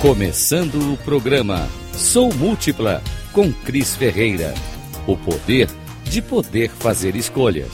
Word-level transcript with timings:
Começando 0.00 0.92
o 0.92 0.96
programa 0.98 1.68
Sou 1.92 2.32
Múltipla 2.32 3.02
com 3.32 3.52
Cris 3.52 3.96
Ferreira. 3.96 4.54
O 5.08 5.16
poder 5.16 5.68
de 6.04 6.22
poder 6.22 6.70
fazer 6.70 7.16
escolhas. 7.16 7.72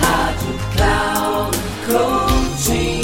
Rádio 0.00 0.58
Cloud 0.74 1.56
Coaching. 1.86 3.02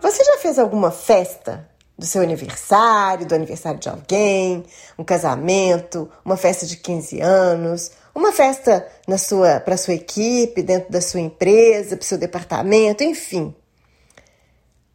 Você 0.00 0.22
já 0.22 0.38
fez 0.38 0.56
alguma 0.60 0.92
festa 0.92 1.68
do 1.98 2.06
seu 2.06 2.22
aniversário, 2.22 3.26
do 3.26 3.34
aniversário 3.34 3.80
de 3.80 3.88
alguém, 3.88 4.62
um 4.96 5.02
casamento, 5.02 6.08
uma 6.24 6.36
festa 6.36 6.64
de 6.64 6.76
15 6.76 7.20
anos, 7.20 7.90
uma 8.16 8.32
festa 8.32 8.88
na 9.06 9.18
sua 9.18 9.60
para 9.60 9.76
sua 9.76 9.92
equipe, 9.92 10.62
dentro 10.62 10.90
da 10.90 11.02
sua 11.02 11.20
empresa, 11.20 11.96
para 11.96 12.02
o 12.02 12.06
seu 12.06 12.16
departamento, 12.16 13.04
enfim. 13.04 13.54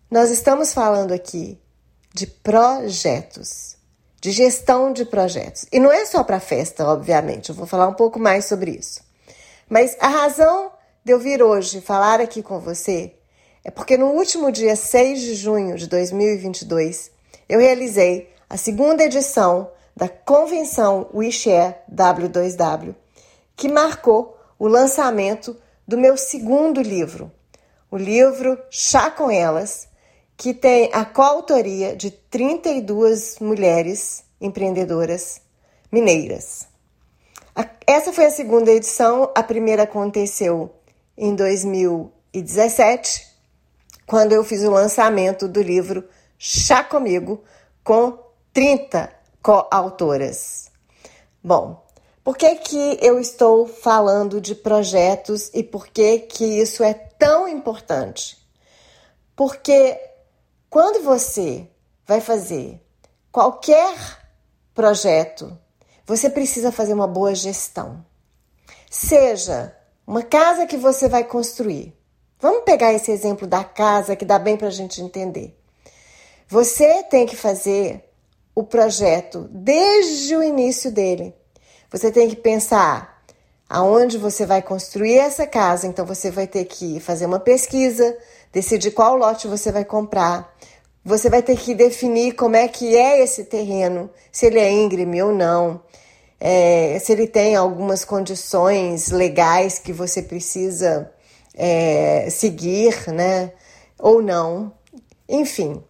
Nós 0.09 0.31
estamos 0.31 0.73
falando 0.73 1.13
aqui 1.13 1.59
de 2.11 2.25
projetos, 2.25 3.77
de 4.19 4.31
gestão 4.31 4.91
de 4.91 5.05
projetos. 5.05 5.67
E 5.71 5.79
não 5.79 5.91
é 5.91 6.03
só 6.07 6.23
para 6.23 6.39
festa, 6.39 6.83
obviamente, 6.83 7.49
eu 7.49 7.55
vou 7.55 7.67
falar 7.67 7.87
um 7.87 7.93
pouco 7.93 8.19
mais 8.19 8.45
sobre 8.45 8.71
isso. 8.71 9.01
Mas 9.69 9.95
a 9.99 10.07
razão 10.07 10.71
de 11.05 11.13
eu 11.13 11.19
vir 11.19 11.43
hoje 11.43 11.79
falar 11.79 12.19
aqui 12.19 12.41
com 12.41 12.59
você 12.59 13.13
é 13.63 13.69
porque 13.69 13.97
no 13.97 14.07
último 14.07 14.51
dia 14.51 14.75
6 14.75 15.21
de 15.21 15.35
junho 15.35 15.77
de 15.77 15.87
2022, 15.87 17.11
eu 17.47 17.59
realizei 17.59 18.33
a 18.49 18.57
segunda 18.57 19.03
edição 19.03 19.69
da 19.95 20.09
convenção 20.09 21.07
WeShare 21.13 21.75
W2W, 21.93 22.95
que 23.55 23.67
marcou 23.67 24.37
o 24.57 24.67
lançamento 24.67 25.55
do 25.87 25.97
meu 25.97 26.15
segundo 26.17 26.81
livro, 26.81 27.31
o 27.89 27.97
livro 27.97 28.57
Chá 28.69 29.09
com 29.11 29.29
Elas, 29.29 29.87
que 30.37 30.53
tem 30.53 30.89
a 30.93 31.03
coautoria 31.05 31.95
de 31.95 32.11
32 32.11 33.39
mulheres 33.39 34.23
empreendedoras 34.39 35.41
mineiras. 35.91 36.67
Essa 37.85 38.13
foi 38.13 38.25
a 38.25 38.31
segunda 38.31 38.71
edição, 38.71 39.29
a 39.35 39.43
primeira 39.43 39.83
aconteceu 39.83 40.73
em 41.17 41.35
2017, 41.35 43.27
quando 44.07 44.31
eu 44.31 44.43
fiz 44.43 44.63
o 44.63 44.71
lançamento 44.71 45.47
do 45.47 45.61
livro 45.61 46.07
Chá 46.37 46.83
Comigo, 46.83 47.43
com 47.83 48.17
30 48.53 49.11
coautoras. 49.41 50.71
Bom, 51.43 51.83
por 52.23 52.37
que, 52.37 52.55
que 52.55 52.99
eu 53.01 53.19
estou 53.19 53.65
falando 53.65 54.39
de 54.39 54.53
projetos 54.53 55.49
e 55.53 55.63
por 55.63 55.87
que, 55.87 56.19
que 56.19 56.45
isso 56.45 56.83
é 56.83 56.93
tão 56.93 57.47
importante? 57.47 58.37
Porque 59.35 59.99
quando 60.69 61.03
você 61.03 61.67
vai 62.05 62.21
fazer 62.21 62.79
qualquer 63.31 63.95
projeto, 64.73 65.57
você 66.05 66.29
precisa 66.29 66.71
fazer 66.71 66.93
uma 66.93 67.07
boa 67.07 67.33
gestão. 67.33 68.05
Seja 68.89 69.75
uma 70.05 70.21
casa 70.21 70.67
que 70.67 70.77
você 70.77 71.09
vai 71.09 71.23
construir. 71.23 71.97
Vamos 72.39 72.63
pegar 72.63 72.93
esse 72.93 73.11
exemplo 73.11 73.47
da 73.47 73.63
casa 73.63 74.15
que 74.15 74.25
dá 74.25 74.37
bem 74.37 74.57
para 74.57 74.67
a 74.67 74.71
gente 74.71 75.01
entender. 75.01 75.57
Você 76.47 77.03
tem 77.03 77.25
que 77.25 77.35
fazer 77.35 78.03
o 78.53 78.63
projeto 78.63 79.47
desde 79.51 80.35
o 80.35 80.43
início 80.43 80.91
dele. 80.91 81.33
Você 81.91 82.09
tem 82.09 82.29
que 82.29 82.37
pensar 82.37 83.21
aonde 83.69 84.17
você 84.17 84.45
vai 84.45 84.61
construir 84.61 85.17
essa 85.17 85.45
casa, 85.45 85.85
então 85.87 86.05
você 86.05 86.31
vai 86.31 86.47
ter 86.47 86.65
que 86.65 87.01
fazer 87.01 87.25
uma 87.25 87.39
pesquisa, 87.39 88.17
decidir 88.51 88.91
qual 88.91 89.17
lote 89.17 89.47
você 89.47 89.71
vai 89.71 89.83
comprar. 89.83 90.55
Você 91.03 91.29
vai 91.29 91.41
ter 91.41 91.57
que 91.57 91.75
definir 91.75 92.33
como 92.35 92.55
é 92.55 92.67
que 92.67 92.95
é 92.95 93.21
esse 93.21 93.43
terreno, 93.43 94.09
se 94.31 94.45
ele 94.45 94.59
é 94.59 94.71
íngreme 94.71 95.21
ou 95.21 95.33
não, 95.33 95.81
é, 96.39 96.97
se 96.99 97.11
ele 97.11 97.27
tem 97.27 97.55
algumas 97.55 98.05
condições 98.05 99.09
legais 99.09 99.77
que 99.77 99.91
você 99.91 100.21
precisa 100.21 101.11
é, 101.53 102.29
seguir, 102.29 103.11
né? 103.11 103.51
Ou 103.99 104.21
não. 104.21 104.71
Enfim. 105.27 105.83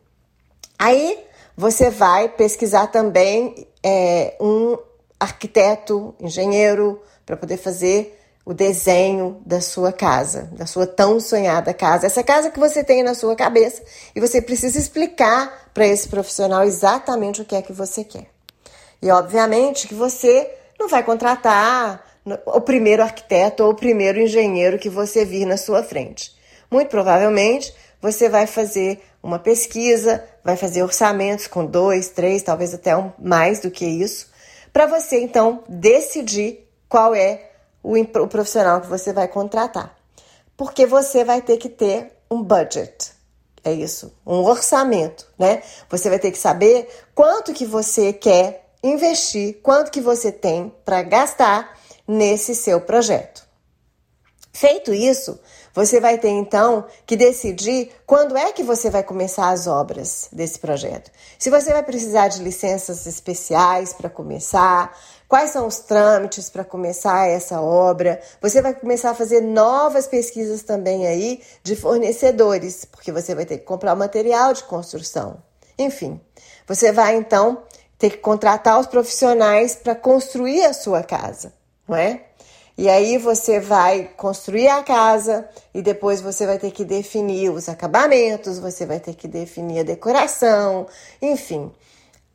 Aí 0.80 1.24
você 1.56 1.92
vai 1.92 2.28
pesquisar 2.28 2.88
também 2.88 3.68
é, 3.84 4.36
um 4.40 4.78
arquiteto, 5.22 6.16
engenheiro, 6.20 7.00
para 7.26 7.38
poder 7.38 7.58
fazer 7.58 8.18
o 8.44 8.56
desenho 8.56 9.40
da 9.46 9.62
sua 9.62 9.94
casa, 9.94 10.50
da 10.54 10.66
sua 10.66 10.88
tão 10.88 11.20
sonhada 11.20 11.76
casa, 11.76 12.08
essa 12.08 12.24
casa 12.24 12.50
que 12.50 12.60
você 12.60 12.84
tem 12.84 13.04
na 13.04 13.14
sua 13.14 13.36
cabeça 13.36 13.84
e 14.16 14.20
você 14.20 14.42
precisa 14.42 14.80
explicar 14.80 15.70
para 15.76 15.86
esse 15.86 16.10
profissional 16.10 16.64
exatamente 16.64 17.40
o 17.40 17.46
que 17.46 17.56
é 17.56 17.62
que 17.62 17.72
você 17.72 18.04
quer. 18.04 18.26
E 19.00 19.12
obviamente 19.12 19.88
que 19.88 19.94
você 19.94 20.52
não 20.80 20.88
vai 20.88 21.04
contratar 21.04 22.04
o 22.48 22.62
primeiro 22.62 23.04
arquiteto 23.04 23.64
ou 23.64 23.72
o 23.72 23.76
primeiro 23.76 24.20
engenheiro 24.20 24.80
que 24.80 24.90
você 24.90 25.24
vir 25.24 25.46
na 25.46 25.56
sua 25.56 25.84
frente. 25.84 26.36
Muito 26.70 26.90
provavelmente 26.90 27.72
você 28.02 28.28
vai 28.28 28.48
fazer 28.48 29.00
uma 29.22 29.38
pesquisa, 29.38 30.24
vai 30.44 30.58
fazer 30.58 30.82
orçamentos 30.82 31.46
com 31.46 31.64
dois, 31.64 32.10
três, 32.10 32.42
talvez 32.42 32.74
até 32.74 32.98
um, 32.98 33.12
mais 33.20 33.60
do 33.60 33.70
que 33.70 33.86
isso, 33.86 34.31
para 34.72 34.86
você 34.86 35.20
então 35.20 35.64
decidir 35.68 36.68
qual 36.88 37.14
é 37.16 37.52
o, 37.84 37.98
o 37.98 38.28
profissional 38.28 38.82
que 38.82 38.88
você 38.88 39.14
vai 39.14 39.28
contratar. 39.28 39.96
Porque 40.56 40.86
você 40.86 41.24
vai 41.24 41.42
ter 41.42 41.58
que 41.58 41.70
ter 41.70 42.14
um 42.30 42.44
budget. 42.44 43.12
É 43.64 43.72
isso, 43.72 44.12
um 44.26 44.44
orçamento, 44.44 45.28
né? 45.38 45.62
Você 45.90 46.10
vai 46.10 46.18
ter 46.18 46.32
que 46.32 46.38
saber 46.38 46.90
quanto 47.14 47.54
que 47.54 47.66
você 47.66 48.12
quer 48.12 48.72
investir, 48.84 49.60
quanto 49.62 49.92
que 49.92 50.02
você 50.02 50.32
tem 50.32 50.74
para 50.84 51.04
gastar 51.04 51.78
nesse 52.08 52.56
seu 52.56 52.82
projeto. 52.82 53.46
Feito 54.52 54.94
isso, 54.94 55.40
você 55.74 56.00
vai 56.00 56.18
ter 56.18 56.30
então 56.30 56.86
que 57.06 57.16
decidir 57.16 57.92
quando 58.06 58.38
é 58.38 58.52
que 58.52 58.64
você 58.64 58.90
vai 58.90 59.04
começar 59.04 59.50
as 59.50 59.68
obras 59.68 60.28
desse 60.32 60.60
projeto. 60.60 61.12
Se 61.40 61.50
você 61.50 61.72
vai 61.72 61.84
precisar 61.84 62.28
de 62.28 62.44
licenças 62.44 63.06
especiais 63.06 63.94
para 63.94 64.10
começar, 64.10 64.96
quais 65.32 65.52
são 65.52 65.66
os 65.66 65.80
trâmites 65.80 66.50
para 66.50 66.66
começar 66.66 67.26
essa 67.26 67.62
obra. 67.62 68.20
Você 68.42 68.62
vai 68.62 68.74
começar 68.74 69.12
a 69.12 69.16
fazer 69.16 69.40
novas 69.40 70.06
pesquisas 70.06 70.62
também 70.62 71.08
aí 71.08 71.42
de 71.64 71.74
fornecedores, 71.74 72.84
porque 72.84 73.14
você 73.14 73.34
vai 73.34 73.46
ter 73.46 73.60
que 73.60 73.64
comprar 73.64 73.96
material 73.96 74.54
de 74.54 74.66
construção. 74.66 75.42
Enfim, 75.80 76.20
você 76.68 76.92
vai 76.92 77.16
então 77.16 77.64
ter 77.98 78.10
que 78.10 78.18
contratar 78.18 78.78
os 78.78 78.88
profissionais 78.88 79.74
para 79.74 79.96
construir 79.96 80.66
a 80.66 80.74
sua 80.74 81.02
casa, 81.02 81.54
não 81.88 81.96
é? 81.96 82.26
E 82.82 82.90
aí 82.90 83.20
você 83.20 83.60
vai 83.60 84.10
construir 84.18 84.68
a 84.68 84.82
casa 84.82 85.48
e 85.72 85.84
depois 85.84 86.20
você 86.20 86.48
vai 86.48 86.58
ter 86.58 86.72
que 86.72 86.84
definir 86.84 87.52
os 87.52 87.70
acabamentos, 87.70 88.58
você 88.58 88.88
vai 88.88 89.00
ter 89.00 89.14
que 89.14 89.28
definir 89.28 89.82
a 89.82 89.84
decoração, 89.84 90.88
enfim. 91.22 91.72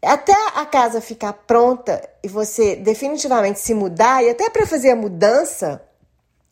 Até 0.00 0.32
a 0.54 0.64
casa 0.64 1.00
ficar 1.00 1.32
pronta 1.32 2.00
e 2.22 2.28
você 2.28 2.76
definitivamente 2.76 3.58
se 3.58 3.74
mudar, 3.74 4.22
e 4.22 4.30
até 4.30 4.48
para 4.48 4.64
fazer 4.64 4.92
a 4.92 4.94
mudança, 4.94 5.82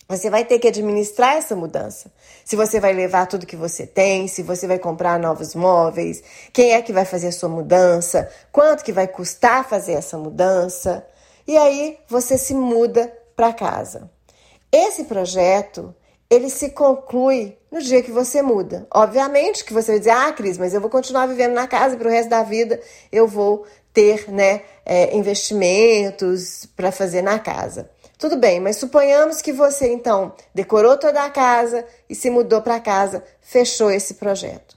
você 0.09 0.29
vai 0.29 0.45
ter 0.45 0.59
que 0.59 0.67
administrar 0.67 1.37
essa 1.37 1.55
mudança. 1.55 2.11
Se 2.45 2.57
você 2.57 2.81
vai 2.81 2.93
levar 2.93 3.29
tudo 3.29 3.47
que 3.47 3.55
você 3.55 3.87
tem, 3.87 4.27
se 4.27 4.43
você 4.43 4.67
vai 4.67 4.81
comprar 4.81 5.21
novos 5.21 5.55
móveis, 5.55 6.21
quem 6.53 6.73
é 6.73 6.83
que 6.83 6.93
vai 6.93 7.05
fazer 7.05 7.29
a 7.29 7.33
sua 7.33 7.49
mudança, 7.49 8.29
quanto 8.51 8.83
que 8.83 8.93
vai 8.93 9.07
custar 9.07 9.69
fazer 9.69 9.93
essa 9.93 10.19
mudança. 10.19 11.07
E 11.47 11.57
aí 11.57 11.97
você 12.09 12.37
se 12.37 12.55
muda 12.55 13.23
para 13.35 13.53
casa. 13.53 14.11
Esse 14.71 15.05
projeto, 15.05 15.95
ele 16.29 16.51
se 16.51 16.71
conclui 16.71 17.57
no 17.71 17.81
dia 17.81 18.03
que 18.03 18.11
você 18.11 18.43
muda. 18.43 18.87
Obviamente 18.93 19.65
que 19.65 19.73
você 19.73 19.93
vai 19.93 19.99
dizer, 19.99 20.11
ah, 20.11 20.33
Cris, 20.33 20.59
mas 20.59 20.75
eu 20.75 20.81
vou 20.81 20.91
continuar 20.91 21.27
vivendo 21.27 21.53
na 21.53 21.67
casa 21.67 21.97
para 21.97 22.09
o 22.09 22.11
resto 22.11 22.31
da 22.31 22.43
vida, 22.43 22.81
eu 23.13 23.27
vou 23.27 23.67
ter 23.93 24.31
né, 24.31 24.63
é, 24.85 25.17
investimentos 25.17 26.67
para 26.77 26.91
fazer 26.91 27.23
na 27.23 27.39
casa. 27.39 27.89
Tudo 28.19 28.37
bem, 28.37 28.59
mas 28.59 28.77
suponhamos 28.77 29.43
que 29.43 29.53
você 29.53 29.93
então 29.93 30.33
decorou 30.55 30.97
toda 30.97 31.23
a 31.23 31.31
casa 31.31 31.85
e 32.09 32.15
se 32.15 32.31
mudou 32.31 32.63
para 32.63 32.81
casa, 32.81 33.23
fechou 33.41 33.91
esse 33.91 34.15
projeto. 34.15 34.77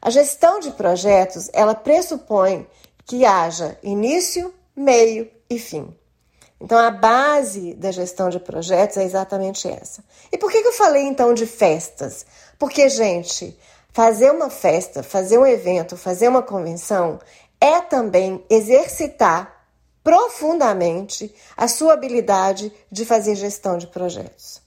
A 0.00 0.10
gestão 0.10 0.60
de 0.60 0.70
projetos, 0.72 1.50
ela 1.52 1.74
pressupõe 1.74 2.66
que 3.04 3.24
haja 3.24 3.78
início, 3.82 4.52
meio 4.76 5.30
e 5.48 5.58
fim. 5.58 5.94
Então, 6.60 6.76
a 6.76 6.90
base 6.90 7.74
da 7.74 7.92
gestão 7.92 8.28
de 8.28 8.40
projetos 8.40 8.96
é 8.96 9.04
exatamente 9.04 9.68
essa. 9.68 10.02
E 10.32 10.36
por 10.36 10.50
que, 10.50 10.60
que 10.60 10.68
eu 10.68 10.72
falei 10.72 11.04
então 11.04 11.32
de 11.32 11.46
festas? 11.46 12.26
Porque, 12.58 12.88
gente, 12.88 13.56
fazer 13.92 14.32
uma 14.32 14.50
festa, 14.50 15.02
fazer 15.02 15.38
um 15.38 15.46
evento, 15.46 15.96
fazer 15.96 16.28
uma 16.28 16.42
convenção 16.42 17.20
é 17.60 17.80
também 17.80 18.44
exercitar 18.50 19.64
profundamente 20.02 21.34
a 21.56 21.68
sua 21.68 21.92
habilidade 21.92 22.72
de 22.90 23.04
fazer 23.04 23.34
gestão 23.34 23.76
de 23.76 23.86
projetos. 23.86 24.60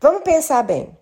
Vamos 0.00 0.22
pensar 0.22 0.62
bem. 0.62 0.96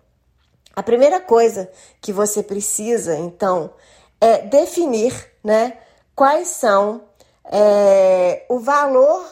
A 0.75 0.81
primeira 0.81 1.19
coisa 1.19 1.69
que 2.01 2.11
você 2.11 2.41
precisa, 2.41 3.15
então, 3.15 3.73
é 4.19 4.39
definir, 4.39 5.13
né, 5.43 5.77
quais 6.15 6.47
são 6.47 7.03
é, 7.45 8.45
o 8.49 8.59
valor, 8.59 9.23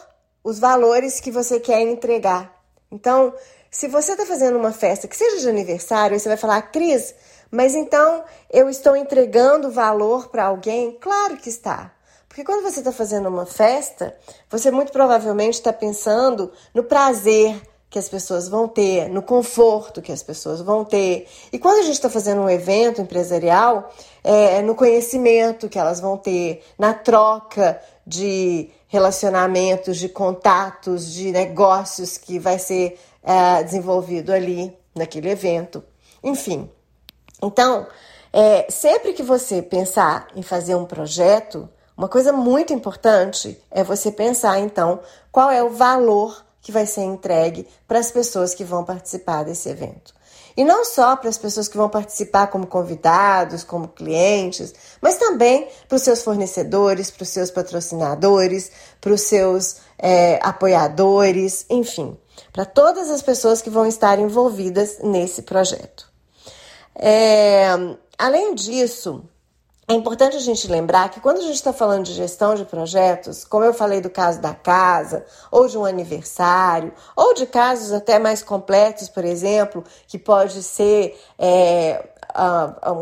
os 0.43 0.59
valores 0.59 1.19
que 1.19 1.31
você 1.31 1.59
quer 1.59 1.81
entregar. 1.81 2.61
Então, 2.91 3.33
se 3.69 3.88
você 3.88 4.11
está 4.13 4.25
fazendo 4.25 4.57
uma 4.57 4.73
festa 4.73 5.07
que 5.07 5.15
seja 5.15 5.39
de 5.39 5.49
aniversário, 5.49 6.19
você 6.19 6.27
vai 6.27 6.38
falar, 6.38 6.61
Cris, 6.63 7.15
mas 7.49 7.75
então 7.75 8.23
eu 8.51 8.69
estou 8.69 8.95
entregando 8.95 9.71
valor 9.71 10.29
para 10.29 10.45
alguém? 10.45 10.97
Claro 10.99 11.38
que 11.38 11.49
está. 11.49 11.91
Porque 12.27 12.45
quando 12.45 12.63
você 12.63 12.79
está 12.79 12.93
fazendo 12.93 13.27
uma 13.27 13.45
festa, 13.45 14.15
você 14.49 14.71
muito 14.71 14.91
provavelmente 14.91 15.55
está 15.55 15.73
pensando 15.73 16.51
no 16.73 16.83
prazer 16.83 17.61
que 17.89 17.99
as 17.99 18.07
pessoas 18.07 18.47
vão 18.47 18.69
ter, 18.69 19.09
no 19.09 19.21
conforto 19.21 20.01
que 20.01 20.13
as 20.13 20.23
pessoas 20.23 20.61
vão 20.61 20.85
ter. 20.85 21.27
E 21.51 21.59
quando 21.59 21.79
a 21.79 21.83
gente 21.83 21.95
está 21.95 22.09
fazendo 22.09 22.41
um 22.41 22.49
evento 22.49 23.01
empresarial, 23.01 23.93
é 24.23 24.61
no 24.61 24.75
conhecimento 24.75 25.67
que 25.67 25.77
elas 25.77 25.99
vão 25.99 26.17
ter, 26.17 26.63
na 26.79 26.93
troca 26.93 27.81
de 28.06 28.69
relacionamentos, 28.88 29.98
de 29.98 30.09
contatos, 30.09 31.13
de 31.13 31.31
negócios 31.31 32.18
que 32.18 32.39
vai 32.39 32.59
ser 32.59 33.00
é, 33.24 33.63
desenvolvido 33.63 34.31
ali 34.31 34.75
naquele 34.94 35.30
evento. 35.30 35.83
Enfim. 36.24 36.69
Então, 37.42 37.88
é, 38.33 38.68
sempre 38.69 39.13
que 39.13 39.24
você 39.24 39.62
pensar 39.62 40.27
em 40.36 40.42
fazer 40.42 40.75
um 40.75 40.86
projeto, 40.86 41.69
uma 41.95 42.07
coisa 42.07 42.31
muito 42.31 42.74
importante 42.74 43.62
é 43.69 43.83
você 43.83 44.12
pensar, 44.12 44.59
então, 44.59 45.00
qual 45.31 45.51
é 45.51 45.63
o 45.63 45.69
valor 45.69 46.44
que 46.62 46.71
vai 46.71 46.86
ser 46.86 47.01
entregue 47.01 47.68
para 47.88 48.00
as 48.00 48.12
pessoas 48.12 48.53
que 48.53 48.63
vão 48.63 48.83
participar 48.83 49.44
desse 49.44 49.68
evento. 49.68 50.13
E 50.56 50.63
não 50.63 50.83
só 50.83 51.15
para 51.15 51.30
as 51.30 51.38
pessoas 51.38 51.68
que 51.68 51.77
vão 51.77 51.89
participar 51.89 52.48
como 52.48 52.68
convidados, 52.68 53.63
como 53.63 53.88
clientes, 53.88 54.74
mas 55.01 55.18
também 55.18 55.68
para 55.88 55.95
os 55.95 56.01
seus 56.01 56.21
fornecedores, 56.24 57.09
para 57.09 57.24
os 57.24 57.30
seus 57.30 57.51
patrocinadores, 57.51 58.71
para 59.00 59.13
os 59.13 59.21
seus 59.21 59.77
é, 59.98 60.39
apoiadores, 60.42 61.65
enfim, 61.69 62.18
para 62.51 62.65
todas 62.65 63.09
as 63.09 63.21
pessoas 63.21 63.62
que 63.62 63.69
vão 63.69 63.86
estar 63.86 64.19
envolvidas 64.19 65.00
nesse 65.01 65.44
projeto. 65.44 66.12
É, 66.95 67.69
além 68.18 68.53
disso, 68.53 69.24
é 69.91 69.93
importante 69.93 70.38
a 70.38 70.39
gente 70.39 70.69
lembrar 70.69 71.09
que 71.09 71.19
quando 71.19 71.39
a 71.39 71.41
gente 71.41 71.55
está 71.55 71.73
falando 71.73 72.05
de 72.05 72.13
gestão 72.13 72.55
de 72.55 72.63
projetos, 72.63 73.43
como 73.43 73.65
eu 73.65 73.73
falei 73.73 73.99
do 73.99 74.09
caso 74.09 74.39
da 74.39 74.53
casa, 74.53 75.25
ou 75.51 75.67
de 75.67 75.77
um 75.77 75.83
aniversário, 75.83 76.93
ou 77.13 77.33
de 77.33 77.45
casos 77.45 77.91
até 77.91 78.17
mais 78.17 78.41
completos, 78.41 79.09
por 79.09 79.25
exemplo, 79.25 79.83
que 80.07 80.17
pode 80.17 80.63
ser 80.63 81.19
é, 81.38 82.07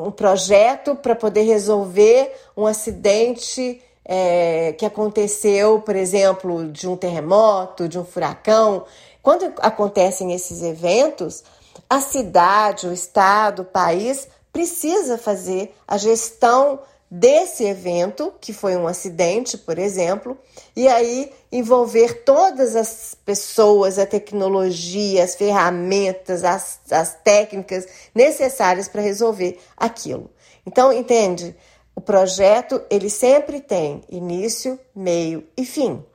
um 0.04 0.10
projeto 0.10 0.96
para 0.96 1.16
poder 1.16 1.44
resolver 1.44 2.34
um 2.58 2.66
acidente 2.66 3.80
é, 4.04 4.74
que 4.74 4.84
aconteceu, 4.84 5.82
por 5.82 5.96
exemplo, 5.96 6.72
de 6.72 6.90
um 6.90 6.98
terremoto, 6.98 7.88
de 7.88 8.00
um 8.00 8.04
furacão. 8.04 8.84
Quando 9.22 9.54
acontecem 9.60 10.34
esses 10.34 10.64
eventos, 10.64 11.44
a 11.88 12.02
cidade, 12.02 12.88
o 12.88 12.94
estado, 12.94 13.62
o 13.62 13.66
país 13.66 14.28
precisa 14.52 15.18
fazer 15.18 15.76
a 15.88 15.98
gestão 15.98 16.80
desse 17.12 17.64
evento, 17.64 18.32
que 18.40 18.54
foi 18.54 18.76
um 18.76 18.88
acidente, 18.88 19.58
por 19.58 19.80
exemplo, 19.80 20.38
e 20.76 20.88
aí 20.88 21.32
envolver 21.52 22.24
todas 22.24 22.76
as 22.76 23.16
pessoas, 23.26 23.98
a 23.98 24.06
tecnologia, 24.06 25.24
as 25.24 25.34
ferramentas, 25.34 26.44
as, 26.44 26.80
as 26.92 27.16
técnicas 27.16 27.88
necessárias 28.14 28.88
para 28.88 29.02
resolver 29.02 29.60
aquilo. 29.76 30.30
Então, 30.66 30.94
entende? 30.94 31.56
O 31.96 32.02
projeto 32.02 32.82
ele 32.90 33.10
sempre 33.10 33.60
tem 33.60 34.04
início, 34.08 34.80
meio 34.96 35.48
e 35.58 35.66
fim. 35.66 36.06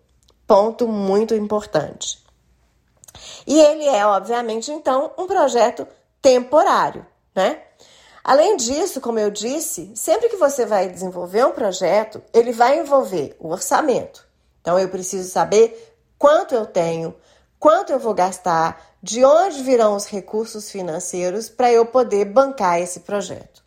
Ponto 0.46 0.86
muito 0.86 1.34
importante. 1.34 2.22
E 3.46 3.58
ele 3.58 3.84
é, 3.84 4.06
obviamente, 4.06 4.70
então, 4.70 5.10
um 5.18 5.26
projeto 5.26 5.86
temporário, 6.22 7.04
né? 7.34 7.60
Além 8.24 8.56
disso, 8.56 9.02
como 9.02 9.18
eu 9.18 9.30
disse, 9.30 9.92
sempre 9.94 10.30
que 10.30 10.36
você 10.36 10.64
vai 10.64 10.88
desenvolver 10.88 11.44
um 11.44 11.52
projeto, 11.52 12.22
ele 12.32 12.52
vai 12.52 12.80
envolver 12.80 13.36
o 13.38 13.50
orçamento. 13.50 14.26
Então, 14.62 14.78
eu 14.78 14.88
preciso 14.88 15.30
saber 15.30 15.94
quanto 16.18 16.54
eu 16.54 16.64
tenho, 16.64 17.14
quanto 17.60 17.92
eu 17.92 17.98
vou 17.98 18.14
gastar, 18.14 18.82
de 19.02 19.22
onde 19.22 19.62
virão 19.62 19.94
os 19.94 20.06
recursos 20.06 20.70
financeiros 20.70 21.50
para 21.50 21.70
eu 21.70 21.84
poder 21.84 22.24
bancar 22.24 22.80
esse 22.80 23.00
projeto. 23.00 23.62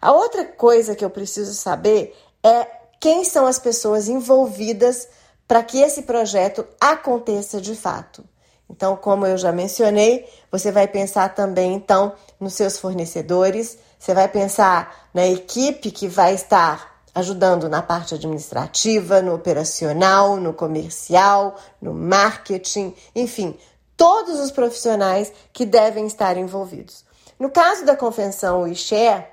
A 0.00 0.12
outra 0.12 0.46
coisa 0.46 0.96
que 0.96 1.04
eu 1.04 1.10
preciso 1.10 1.52
saber 1.52 2.16
é 2.42 2.66
quem 2.98 3.22
são 3.22 3.44
as 3.46 3.58
pessoas 3.58 4.08
envolvidas 4.08 5.06
para 5.46 5.62
que 5.62 5.80
esse 5.80 6.02
projeto 6.02 6.66
aconteça 6.80 7.60
de 7.60 7.76
fato. 7.76 8.24
Então, 8.68 8.96
como 8.96 9.26
eu 9.26 9.36
já 9.36 9.52
mencionei, 9.52 10.28
você 10.50 10.72
vai 10.72 10.88
pensar 10.88 11.34
também 11.34 11.74
então 11.74 12.14
nos 12.40 12.54
seus 12.54 12.78
fornecedores, 12.78 13.78
você 13.98 14.14
vai 14.14 14.28
pensar 14.28 15.08
na 15.12 15.26
equipe 15.26 15.90
que 15.90 16.08
vai 16.08 16.34
estar 16.34 16.94
ajudando 17.14 17.68
na 17.68 17.80
parte 17.80 18.14
administrativa, 18.14 19.22
no 19.22 19.34
operacional, 19.34 20.36
no 20.36 20.52
comercial, 20.52 21.56
no 21.80 21.94
marketing, 21.94 22.94
enfim, 23.14 23.56
todos 23.96 24.40
os 24.40 24.50
profissionais 24.50 25.32
que 25.52 25.64
devem 25.64 26.06
estar 26.06 26.36
envolvidos. 26.36 27.04
No 27.38 27.50
caso 27.50 27.84
da 27.84 27.96
convenção 27.96 28.62
WeShare, 28.62 29.26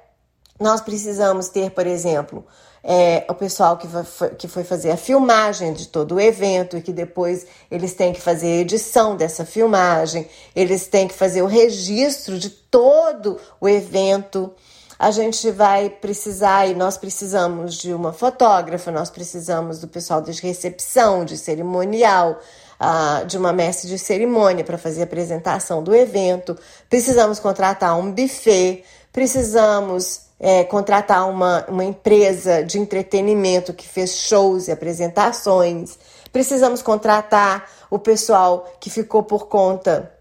nós 0.60 0.82
precisamos 0.82 1.50
ter, 1.50 1.72
por 1.72 1.88
exemplo, 1.88 2.46
é, 2.84 3.26
o 3.30 3.34
pessoal 3.34 3.78
que 3.78 3.88
foi, 3.88 4.30
que 4.32 4.48
foi 4.48 4.64
fazer 4.64 4.92
a 4.92 4.98
filmagem 4.98 5.74
de 5.74 5.88
todo 5.88 6.16
o 6.16 6.20
evento 6.20 6.78
e 6.78 6.82
que 6.82 6.92
depois 6.92 7.46
eles 7.70 7.94
têm 7.94 8.12
que 8.12 8.22
fazer 8.22 8.48
a 8.48 8.62
edição 8.62 9.16
dessa 9.16 9.46
filmagem, 9.46 10.28
eles 10.56 10.88
têm 10.88 11.08
que 11.08 11.14
fazer 11.14 11.42
o 11.44 11.48
registro 11.48 12.40
de 12.40 12.50
todo 12.50 13.38
o 13.60 13.70
evento. 13.70 14.52
A 14.98 15.12
gente 15.12 15.50
vai 15.52 15.90
precisar 15.90 16.68
e 16.68 16.76
nós 16.76 16.98
precisamos 16.98 17.76
de 17.76 17.94
uma 17.94 18.14
fotógrafa, 18.14 18.92
nós 18.92 19.10
precisamos 19.10 19.80
do 19.80 19.88
pessoal 19.88 20.22
de 20.22 20.32
recepção, 20.42 21.26
de 21.26 21.38
cerimonial, 21.38 22.40
uh, 22.82 23.26
de 23.26 23.38
uma 23.38 23.54
mestre 23.54 23.88
de 23.88 24.00
cerimônia 24.00 24.64
para 24.64 24.78
fazer 24.78 25.02
a 25.02 25.04
apresentação 25.04 25.84
do 25.84 25.96
evento, 25.96 26.58
precisamos 26.90 27.40
contratar 27.40 27.98
um 27.98 28.12
buffet, 28.12 28.84
precisamos 29.14 30.31
é, 30.44 30.64
contratar 30.64 31.30
uma, 31.30 31.64
uma 31.68 31.84
empresa 31.84 32.64
de 32.64 32.80
entretenimento 32.80 33.74
que 33.74 33.88
fez 33.88 34.16
shows 34.16 34.68
e 34.68 34.72
apresentações. 34.72 36.00
Precisamos 36.34 36.82
contratar 36.82 37.70
o 37.92 38.00
pessoal 38.00 38.68
que 38.80 38.90
ficou 38.90 39.22
por 39.22 39.48
conta 39.48 40.12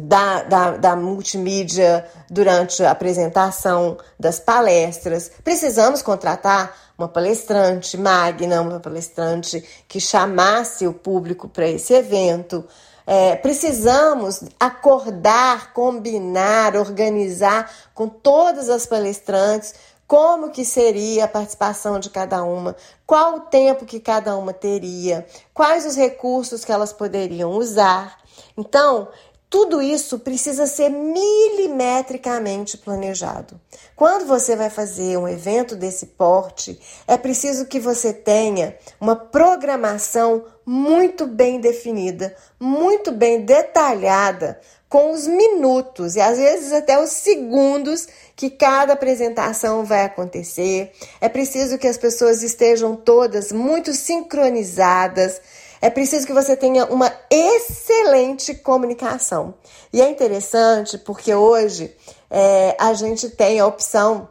da, 0.00 0.44
da, 0.44 0.70
da, 0.76 0.94
multimídia 0.94 2.06
durante 2.30 2.84
a 2.84 2.92
apresentação 2.92 3.98
das 4.18 4.38
palestras. 4.38 5.28
Precisamos 5.42 6.02
contratar 6.02 6.72
uma 6.96 7.08
palestrante 7.08 7.96
magna, 7.98 8.60
uma 8.60 8.78
palestrante 8.78 9.64
que 9.88 9.98
chamasse 9.98 10.86
o 10.86 10.92
público 10.92 11.48
para 11.48 11.66
esse 11.66 11.94
evento. 11.94 12.64
É, 13.10 13.36
precisamos 13.36 14.42
acordar, 14.60 15.72
combinar, 15.72 16.76
organizar 16.76 17.72
com 17.94 18.06
todas 18.06 18.68
as 18.68 18.84
palestrantes 18.84 19.74
como 20.06 20.50
que 20.50 20.62
seria 20.62 21.24
a 21.24 21.28
participação 21.28 21.98
de 21.98 22.10
cada 22.10 22.44
uma, 22.44 22.76
qual 23.06 23.36
o 23.36 23.40
tempo 23.40 23.86
que 23.86 23.98
cada 23.98 24.36
uma 24.36 24.52
teria, 24.52 25.26
quais 25.54 25.86
os 25.86 25.96
recursos 25.96 26.66
que 26.66 26.72
elas 26.72 26.92
poderiam 26.92 27.52
usar. 27.52 28.18
Então, 28.58 29.08
tudo 29.50 29.80
isso 29.80 30.18
precisa 30.18 30.66
ser 30.66 30.90
milimetricamente 30.90 32.76
planejado. 32.76 33.58
Quando 33.96 34.26
você 34.26 34.54
vai 34.54 34.68
fazer 34.68 35.16
um 35.16 35.26
evento 35.26 35.74
desse 35.74 36.06
porte, 36.06 36.78
é 37.06 37.16
preciso 37.16 37.64
que 37.66 37.80
você 37.80 38.12
tenha 38.12 38.76
uma 39.00 39.16
programação 39.16 40.44
muito 40.66 41.26
bem 41.26 41.60
definida, 41.60 42.36
muito 42.60 43.10
bem 43.10 43.40
detalhada, 43.40 44.60
com 44.88 45.12
os 45.12 45.26
minutos 45.26 46.16
e 46.16 46.20
às 46.20 46.38
vezes 46.38 46.72
até 46.72 46.98
os 46.98 47.10
segundos 47.10 48.08
que 48.34 48.48
cada 48.48 48.94
apresentação 48.94 49.84
vai 49.84 50.04
acontecer. 50.04 50.92
É 51.20 51.28
preciso 51.28 51.76
que 51.76 51.86
as 51.86 51.98
pessoas 51.98 52.42
estejam 52.42 52.96
todas 52.96 53.52
muito 53.52 53.92
sincronizadas 53.92 55.40
é 55.80 55.90
preciso 55.90 56.26
que 56.26 56.32
você 56.32 56.56
tenha 56.56 56.86
uma 56.86 57.12
excelente 57.30 58.54
comunicação. 58.54 59.54
E 59.92 60.00
é 60.00 60.10
interessante 60.10 60.98
porque 60.98 61.34
hoje 61.34 61.94
é, 62.30 62.76
a 62.78 62.92
gente 62.94 63.30
tem 63.30 63.60
a 63.60 63.66
opção 63.66 64.28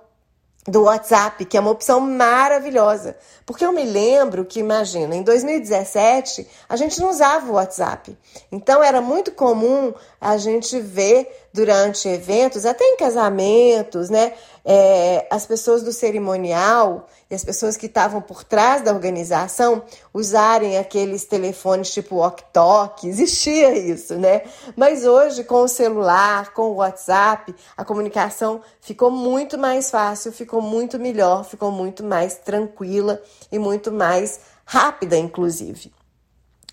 do 0.68 0.84
WhatsApp, 0.84 1.46
que 1.46 1.56
é 1.56 1.60
uma 1.60 1.72
opção 1.72 2.01
maravilhosa. 2.01 3.16
Porque 3.46 3.66
eu 3.66 3.72
me 3.72 3.86
lembro 3.86 4.44
que, 4.44 4.60
imagina, 4.60 5.16
em 5.16 5.24
2017 5.24 6.46
a 6.68 6.75
gente 6.75 7.00
não 7.00 7.10
usava 7.10 7.50
o 7.50 7.56
WhatsApp. 7.56 8.18
Então 8.51 8.84
era 8.84 9.00
muito 9.00 9.32
comum 9.32 9.94
a 10.20 10.38
gente 10.38 10.80
ver 10.82 11.48
durante 11.54 12.10
eventos, 12.10 12.66
até 12.66 12.84
em 12.84 12.98
casamentos, 12.98 14.10
né? 14.10 14.34
É, 14.70 15.26
as 15.32 15.46
pessoas 15.46 15.82
do 15.82 15.94
cerimonial 15.94 17.08
e 17.32 17.36
as 17.36 17.42
pessoas 17.42 17.78
que 17.78 17.86
estavam 17.86 18.22
por 18.22 18.44
trás 18.44 18.82
da 18.82 18.92
organização 18.92 19.82
usarem 20.14 20.78
aqueles 20.78 21.24
telefones 21.24 21.94
tipo 21.94 22.18
walk-talk, 22.18 23.08
existia 23.08 23.78
isso, 23.78 24.16
né? 24.16 24.42
Mas 24.76 25.06
hoje, 25.06 25.46
com 25.46 25.62
o 25.62 25.70
celular, 25.70 26.52
com 26.52 26.64
o 26.64 26.76
WhatsApp, 26.76 27.56
a 27.78 27.86
comunicação 27.86 28.62
ficou 28.82 29.10
muito 29.10 29.58
mais 29.58 29.90
fácil, 29.90 30.34
ficou 30.34 30.62
muito 30.62 31.00
melhor, 31.00 31.46
ficou 31.46 31.72
muito 31.72 32.04
mais 32.04 32.36
tranquila 32.36 33.22
e 33.50 33.58
muito 33.58 33.90
mais 33.90 34.42
rápida, 34.66 35.16
inclusive. 35.16 35.94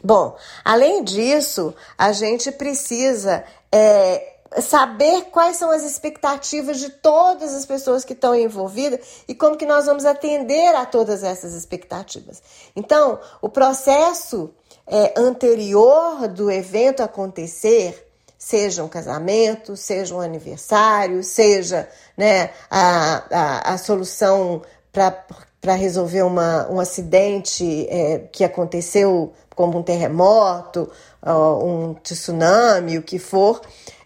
Bom, 0.03 0.37
além 0.65 1.03
disso, 1.03 1.75
a 1.97 2.13
gente 2.13 2.51
precisa 2.51 3.45
é, 3.73 4.34
saber 4.61 5.27
quais 5.31 5.57
são 5.57 5.71
as 5.71 5.83
expectativas 5.83 6.79
de 6.79 6.91
todas 6.91 7.55
as 7.55 7.67
pessoas 7.67 8.05
que 8.05 8.13
estão 8.13 8.35
envolvidas 8.35 9.01
e 9.27 9.35
como 9.35 9.57
que 9.57 9.67
nós 9.67 9.87
vamos 9.87 10.05
atender 10.05 10.75
a 10.75 10.87
todas 10.87 11.23
essas 11.23 11.55
expectativas. 11.55 12.43
Então, 12.77 13.19
o 13.43 13.49
processo 13.49 14.55
é, 14.87 15.15
anterior 15.17 16.29
do 16.29 16.51
evento 16.51 17.03
acontecer, 17.03 18.07
seja 18.39 18.85
um 18.85 18.89
casamento, 18.89 19.77
seja 19.77 20.15
um 20.15 20.21
aniversário, 20.21 21.23
seja 21.23 21.89
né, 22.17 22.51
a, 22.71 23.25
a, 23.31 23.75
a 23.75 23.79
solução 23.79 24.63
para 24.93 25.75
resolver 25.75 26.23
uma, 26.23 26.71
um 26.71 26.79
acidente 26.79 27.89
é, 27.89 28.29
que 28.31 28.45
aconteceu, 28.45 29.33
como 29.55 29.79
um 29.79 29.83
terremoto, 29.83 30.91
um 31.23 31.95
tsunami, 31.95 32.99
o 32.99 33.03
que 33.03 33.19
for. 33.19 33.61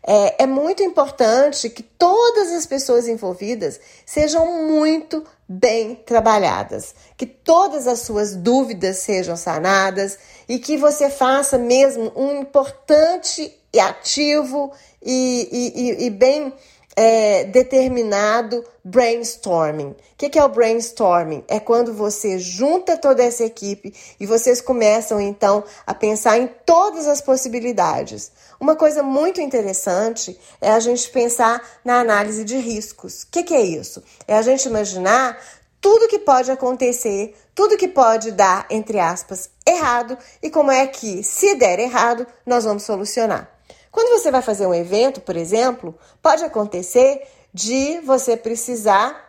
É, 0.06 0.44
é 0.44 0.46
muito 0.46 0.82
importante 0.82 1.68
que 1.68 1.82
todas 1.82 2.50
as 2.52 2.64
pessoas 2.64 3.06
envolvidas 3.06 3.78
sejam 4.06 4.66
muito 4.66 5.22
bem 5.46 5.94
trabalhadas, 5.94 6.94
que 7.16 7.26
todas 7.26 7.86
as 7.86 8.00
suas 8.00 8.34
dúvidas 8.34 8.98
sejam 8.98 9.36
sanadas 9.36 10.18
e 10.48 10.58
que 10.58 10.76
você 10.76 11.10
faça 11.10 11.58
mesmo 11.58 12.12
um 12.16 12.40
importante 12.40 13.54
e 13.72 13.78
ativo 13.78 14.72
e, 15.02 15.48
e, 15.52 16.06
e 16.06 16.10
bem 16.10 16.54
é, 17.00 17.44
determinado 17.44 18.64
brainstorming. 18.82 19.90
O 19.90 19.96
que, 20.16 20.28
que 20.28 20.36
é 20.36 20.44
o 20.44 20.48
brainstorming? 20.48 21.44
É 21.46 21.60
quando 21.60 21.94
você 21.94 22.40
junta 22.40 22.96
toda 22.96 23.22
essa 23.22 23.44
equipe 23.44 23.94
e 24.18 24.26
vocês 24.26 24.60
começam 24.60 25.20
então 25.20 25.62
a 25.86 25.94
pensar 25.94 26.38
em 26.38 26.48
todas 26.66 27.06
as 27.06 27.20
possibilidades. 27.20 28.32
Uma 28.58 28.74
coisa 28.74 29.00
muito 29.00 29.40
interessante 29.40 30.36
é 30.60 30.72
a 30.72 30.80
gente 30.80 31.08
pensar 31.10 31.62
na 31.84 32.00
análise 32.00 32.42
de 32.42 32.56
riscos. 32.56 33.22
O 33.22 33.28
que, 33.30 33.44
que 33.44 33.54
é 33.54 33.62
isso? 33.62 34.02
É 34.26 34.36
a 34.36 34.42
gente 34.42 34.66
imaginar 34.66 35.38
tudo 35.80 36.08
que 36.08 36.18
pode 36.18 36.50
acontecer, 36.50 37.32
tudo 37.54 37.76
que 37.76 37.86
pode 37.86 38.32
dar, 38.32 38.66
entre 38.68 38.98
aspas, 38.98 39.50
errado 39.64 40.18
e 40.42 40.50
como 40.50 40.72
é 40.72 40.84
que, 40.88 41.22
se 41.22 41.54
der 41.54 41.78
errado, 41.78 42.26
nós 42.44 42.64
vamos 42.64 42.82
solucionar. 42.82 43.57
Quando 43.90 44.18
você 44.18 44.30
vai 44.30 44.42
fazer 44.42 44.66
um 44.66 44.74
evento, 44.74 45.20
por 45.20 45.36
exemplo, 45.36 45.94
pode 46.22 46.44
acontecer 46.44 47.22
de 47.52 48.00
você 48.00 48.36
precisar 48.36 49.28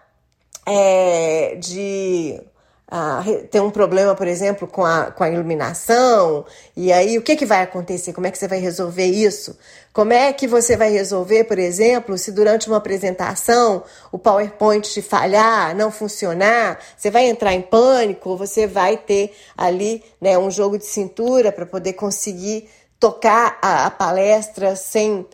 é, 0.66 1.56
de 1.56 2.42
ah, 2.92 3.24
ter 3.52 3.62
um 3.62 3.70
problema, 3.70 4.16
por 4.16 4.28
exemplo, 4.28 4.68
com 4.68 4.84
a, 4.84 5.12
com 5.12 5.24
a 5.24 5.30
iluminação, 5.30 6.44
e 6.76 6.92
aí 6.92 7.20
o 7.20 7.22
que, 7.22 7.36
que 7.36 7.46
vai 7.46 7.62
acontecer? 7.62 8.14
Como 8.14 8.26
é 8.26 8.32
que 8.32 8.38
você 8.38 8.48
vai 8.48 8.60
resolver 8.60 9.06
isso? 9.06 9.56
Como 9.94 10.12
é 10.12 10.34
que 10.34 10.48
você 10.48 10.76
vai 10.76 10.90
resolver, 10.92 11.44
por 11.44 11.60
exemplo, 11.60 12.18
se 12.18 12.32
durante 12.32 12.68
uma 12.68 12.78
apresentação 12.78 13.84
o 14.12 14.18
PowerPoint 14.18 14.90
te 14.90 15.04
falhar, 15.04 15.76
não 15.76 15.92
funcionar, 15.92 16.80
você 16.98 17.12
vai 17.12 17.28
entrar 17.28 17.54
em 17.54 17.62
pânico, 17.62 18.32
ou 18.32 18.38
você 18.38 18.66
vai 18.66 18.98
ter 18.98 19.36
ali 19.56 20.04
né, 20.20 20.38
um 20.38 20.50
jogo 20.50 20.78
de 20.78 20.86
cintura 20.86 21.52
para 21.52 21.68
poder 21.68 21.94
conseguir 21.94 22.68
tocar 23.00 23.58
a, 23.62 23.86
a 23.86 23.92
palestra 23.92 24.76
sem, 24.76 25.26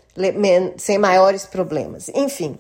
sem 0.78 0.98
maiores 0.98 1.46
problemas. 1.46 2.10
Enfim. 2.10 2.60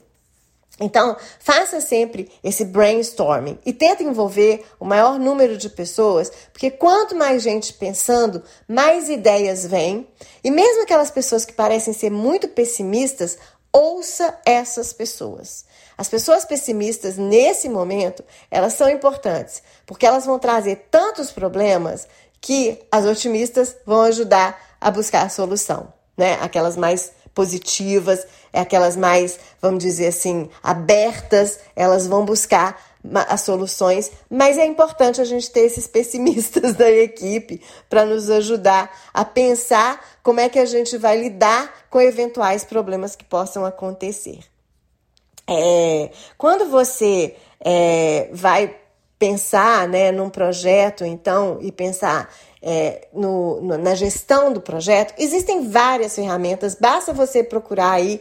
Então, 0.77 1.15
faça 1.39 1.79
sempre 1.79 2.29
esse 2.43 2.65
brainstorming 2.65 3.57
e 3.65 3.71
tenta 3.71 4.03
envolver 4.03 4.65
o 4.77 4.83
maior 4.83 5.17
número 5.17 5.57
de 5.57 5.69
pessoas, 5.69 6.29
porque 6.51 6.69
quanto 6.69 7.15
mais 7.15 7.41
gente 7.41 7.71
pensando, 7.71 8.43
mais 8.67 9.07
ideias 9.07 9.65
vêm. 9.65 10.05
E 10.43 10.51
mesmo 10.51 10.83
aquelas 10.83 11.09
pessoas 11.09 11.45
que 11.45 11.53
parecem 11.53 11.93
ser 11.93 12.09
muito 12.09 12.49
pessimistas, 12.49 13.37
ouça 13.71 14.37
essas 14.45 14.91
pessoas. 14.91 15.63
As 15.97 16.09
pessoas 16.09 16.43
pessimistas 16.43 17.15
nesse 17.15 17.69
momento, 17.69 18.21
elas 18.51 18.73
são 18.73 18.89
importantes, 18.89 19.63
porque 19.85 20.05
elas 20.05 20.25
vão 20.25 20.37
trazer 20.37 20.87
tantos 20.91 21.31
problemas 21.31 22.05
que 22.41 22.85
as 22.91 23.05
otimistas 23.05 23.75
vão 23.85 24.01
ajudar 24.01 24.74
a 24.85 24.91
buscar 24.91 25.25
a 25.25 25.29
solução, 25.29 25.91
né? 26.15 26.37
Aquelas 26.39 26.77
mais 26.77 27.11
positivas, 27.33 28.27
é 28.53 28.59
aquelas 28.59 28.95
mais, 28.95 29.39
vamos 29.59 29.83
dizer 29.83 30.05
assim, 30.05 30.47
abertas, 30.61 31.57
elas 31.75 32.05
vão 32.05 32.23
buscar 32.23 32.79
as 33.27 33.41
soluções, 33.41 34.11
mas 34.29 34.59
é 34.59 34.65
importante 34.65 35.19
a 35.19 35.23
gente 35.23 35.49
ter 35.49 35.61
esses 35.61 35.87
pessimistas 35.87 36.73
da 36.77 36.87
equipe 36.91 37.63
para 37.89 38.05
nos 38.05 38.29
ajudar 38.29 38.95
a 39.11 39.25
pensar 39.25 39.99
como 40.21 40.39
é 40.39 40.49
que 40.49 40.59
a 40.59 40.65
gente 40.65 40.99
vai 40.99 41.19
lidar 41.19 41.87
com 41.89 41.99
eventuais 41.99 42.63
problemas 42.63 43.15
que 43.15 43.25
possam 43.25 43.65
acontecer. 43.65 44.41
É, 45.47 46.11
quando 46.37 46.69
você 46.69 47.35
é, 47.59 48.29
vai 48.31 48.75
pensar 49.17 49.87
né, 49.87 50.11
num 50.11 50.29
projeto, 50.29 51.03
então, 51.03 51.57
e 51.59 51.71
pensar 51.71 52.29
é, 52.67 53.07
no, 53.13 53.61
no, 53.61 53.77
na 53.77 53.93
gestão 53.93 54.51
do 54.51 54.59
projeto, 54.59 55.13
existem 55.19 55.69
várias 55.69 56.15
ferramentas, 56.15 56.73
basta 56.73 57.13
você 57.13 57.43
procurar 57.43 57.91
aí 57.91 58.19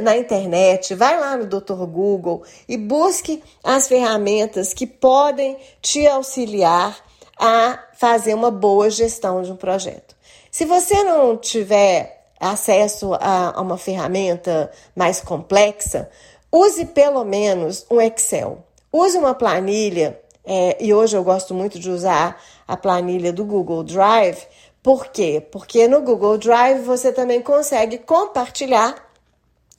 na 0.00 0.16
internet, 0.16 0.94
vai 0.94 1.18
lá 1.18 1.36
no 1.36 1.46
Dr. 1.46 1.84
Google 1.86 2.44
e 2.68 2.76
busque 2.76 3.42
as 3.64 3.88
ferramentas 3.88 4.72
que 4.72 4.86
podem 4.86 5.58
te 5.80 6.06
auxiliar 6.06 6.96
a 7.36 7.82
fazer 7.98 8.34
uma 8.34 8.52
boa 8.52 8.88
gestão 8.88 9.42
de 9.42 9.50
um 9.50 9.56
projeto. 9.56 10.14
Se 10.48 10.64
você 10.64 11.02
não 11.02 11.36
tiver 11.36 12.28
acesso 12.38 13.14
a, 13.14 13.58
a 13.58 13.60
uma 13.60 13.76
ferramenta 13.76 14.70
mais 14.94 15.20
complexa, 15.20 16.08
use 16.52 16.84
pelo 16.84 17.24
menos 17.24 17.84
um 17.90 18.00
Excel. 18.00 18.62
Use 18.92 19.18
uma 19.18 19.34
planilha, 19.34 20.20
é, 20.44 20.76
e 20.80 20.92
hoje 20.92 21.16
eu 21.16 21.22
gosto 21.22 21.54
muito 21.54 21.78
de 21.78 21.88
usar 21.88 22.40
a 22.72 22.76
planilha 22.76 23.34
do 23.34 23.44
Google 23.44 23.84
Drive. 23.84 24.46
Por 24.82 25.08
quê? 25.08 25.46
Porque 25.52 25.86
no 25.86 26.00
Google 26.00 26.38
Drive 26.38 26.80
você 26.80 27.12
também 27.12 27.42
consegue 27.42 27.98
compartilhar 27.98 29.12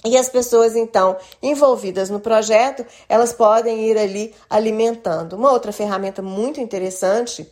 e 0.06 0.16
as 0.16 0.30
pessoas, 0.30 0.76
então, 0.76 1.18
envolvidas 1.42 2.10
no 2.12 2.20
projeto, 2.20 2.86
elas 3.10 3.34
podem 3.34 3.90
ir 3.90 3.98
ali 3.98 4.36
alimentando. 4.48 5.34
Uma 5.34 5.52
outra 5.52 5.72
ferramenta 5.72 6.22
muito 6.22 6.60
interessante 6.60 7.50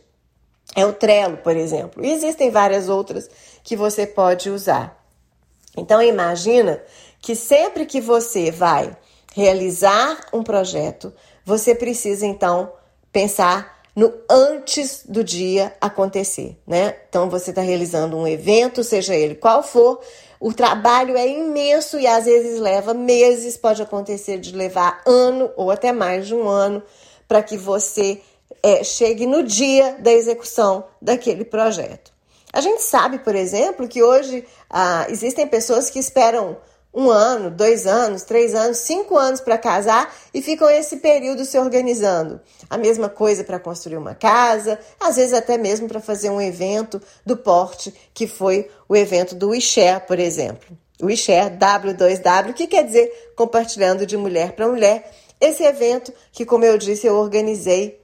é 0.76 0.86
o 0.86 0.92
Trello, 0.92 1.38
por 1.38 1.56
exemplo. 1.56 2.04
E 2.04 2.12
existem 2.12 2.50
várias 2.50 2.88
outras 2.88 3.28
que 3.64 3.74
você 3.74 4.06
pode 4.06 4.48
usar. 4.48 5.02
Então, 5.76 6.00
imagina 6.00 6.80
que 7.20 7.34
sempre 7.34 7.84
que 7.84 8.00
você 8.00 8.50
vai 8.52 8.96
realizar 9.34 10.26
um 10.32 10.44
projeto, 10.44 11.12
você 11.44 11.74
precisa 11.74 12.26
então 12.26 12.70
pensar 13.10 13.81
no 13.94 14.12
antes 14.28 15.04
do 15.06 15.22
dia 15.22 15.74
acontecer, 15.80 16.56
né? 16.66 16.96
Então 17.08 17.28
você 17.28 17.50
está 17.50 17.60
realizando 17.60 18.16
um 18.16 18.26
evento, 18.26 18.82
seja 18.82 19.14
ele 19.14 19.34
qual 19.34 19.62
for, 19.62 20.00
o 20.40 20.52
trabalho 20.52 21.16
é 21.16 21.28
imenso 21.28 21.98
e 21.98 22.06
às 22.06 22.24
vezes 22.24 22.58
leva 22.58 22.94
meses, 22.94 23.56
pode 23.56 23.82
acontecer 23.82 24.38
de 24.38 24.56
levar 24.56 25.02
ano 25.06 25.50
ou 25.56 25.70
até 25.70 25.92
mais 25.92 26.26
de 26.26 26.34
um 26.34 26.48
ano 26.48 26.82
para 27.28 27.42
que 27.42 27.56
você 27.56 28.20
é, 28.62 28.82
chegue 28.82 29.26
no 29.26 29.42
dia 29.42 29.96
da 30.00 30.12
execução 30.12 30.84
daquele 31.00 31.44
projeto. 31.44 32.12
A 32.52 32.60
gente 32.60 32.82
sabe, 32.82 33.18
por 33.18 33.34
exemplo, 33.34 33.88
que 33.88 34.02
hoje 34.02 34.44
ah, 34.68 35.06
existem 35.08 35.46
pessoas 35.46 35.88
que 35.88 35.98
esperam 35.98 36.58
um 36.94 37.10
ano, 37.10 37.50
dois 37.50 37.86
anos, 37.86 38.22
três 38.22 38.54
anos, 38.54 38.78
cinco 38.78 39.16
anos 39.16 39.40
para 39.40 39.56
casar 39.56 40.14
e 40.34 40.42
ficam 40.42 40.68
esse 40.68 40.98
período 40.98 41.44
se 41.44 41.58
organizando. 41.58 42.40
A 42.68 42.76
mesma 42.76 43.08
coisa 43.08 43.42
para 43.42 43.58
construir 43.58 43.96
uma 43.96 44.14
casa, 44.14 44.78
às 45.00 45.16
vezes 45.16 45.32
até 45.32 45.56
mesmo 45.56 45.88
para 45.88 46.00
fazer 46.00 46.28
um 46.30 46.40
evento 46.40 47.00
do 47.24 47.36
porte 47.36 47.94
que 48.12 48.26
foi 48.26 48.68
o 48.88 48.94
evento 48.94 49.34
do 49.34 49.50
WeShare, 49.50 50.06
por 50.06 50.18
exemplo. 50.18 50.76
O 51.00 51.06
WeShare 51.06 51.56
W2W, 51.56 52.52
que 52.52 52.66
quer 52.66 52.84
dizer 52.84 53.32
compartilhando 53.34 54.04
de 54.04 54.16
mulher 54.16 54.52
para 54.52 54.68
mulher, 54.68 55.10
esse 55.40 55.64
evento 55.64 56.12
que, 56.30 56.44
como 56.44 56.64
eu 56.64 56.78
disse, 56.78 57.06
eu 57.06 57.16
organizei, 57.16 58.00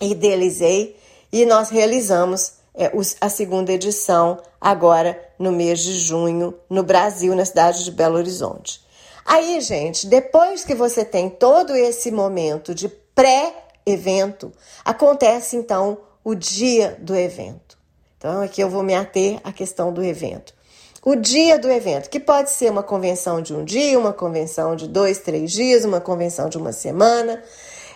idealizei 0.00 0.96
e 1.32 1.44
nós 1.46 1.70
realizamos 1.70 2.59
é, 2.80 2.90
a 3.20 3.28
segunda 3.28 3.70
edição 3.70 4.38
agora 4.58 5.22
no 5.38 5.52
mês 5.52 5.80
de 5.80 5.98
junho 5.98 6.54
no 6.68 6.82
Brasil, 6.82 7.36
na 7.36 7.44
cidade 7.44 7.84
de 7.84 7.90
Belo 7.90 8.16
Horizonte. 8.16 8.80
Aí, 9.22 9.60
gente, 9.60 10.06
depois 10.06 10.64
que 10.64 10.74
você 10.74 11.04
tem 11.04 11.28
todo 11.28 11.76
esse 11.76 12.10
momento 12.10 12.74
de 12.74 12.88
pré-evento, 12.88 14.50
acontece 14.82 15.56
então 15.56 15.98
o 16.24 16.34
dia 16.34 16.96
do 16.98 17.14
evento. 17.14 17.76
Então, 18.16 18.40
aqui 18.40 18.62
eu 18.62 18.70
vou 18.70 18.82
me 18.82 18.94
ater 18.94 19.38
à 19.44 19.52
questão 19.52 19.92
do 19.92 20.02
evento. 20.02 20.54
O 21.02 21.14
dia 21.14 21.58
do 21.58 21.70
evento, 21.70 22.08
que 22.08 22.18
pode 22.18 22.50
ser 22.50 22.70
uma 22.70 22.82
convenção 22.82 23.42
de 23.42 23.54
um 23.54 23.62
dia, 23.62 23.98
uma 23.98 24.12
convenção 24.12 24.74
de 24.74 24.88
dois, 24.88 25.18
três 25.18 25.52
dias, 25.52 25.84
uma 25.84 26.00
convenção 26.00 26.48
de 26.48 26.56
uma 26.56 26.72
semana. 26.72 27.42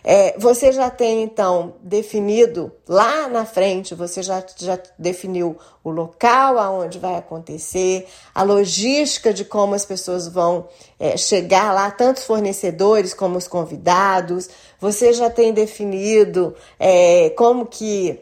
É, 0.06 0.38
você 0.38 0.70
já 0.70 0.90
tem 0.90 1.22
então 1.22 1.76
definido 1.82 2.70
lá 2.86 3.26
na 3.26 3.46
frente, 3.46 3.94
você 3.94 4.22
já, 4.22 4.44
já 4.54 4.78
definiu 4.98 5.56
o 5.82 5.90
local 5.90 6.58
aonde 6.58 6.98
vai 6.98 7.16
acontecer, 7.16 8.06
a 8.34 8.42
logística 8.42 9.32
de 9.32 9.46
como 9.46 9.74
as 9.74 9.86
pessoas 9.86 10.28
vão 10.28 10.68
é, 11.00 11.16
chegar 11.16 11.72
lá, 11.72 11.90
tanto 11.90 12.18
os 12.18 12.24
fornecedores 12.24 13.14
como 13.14 13.38
os 13.38 13.48
convidados, 13.48 14.50
você 14.78 15.14
já 15.14 15.30
tem 15.30 15.54
definido 15.54 16.54
é, 16.78 17.30
como 17.30 17.64
que 17.64 18.20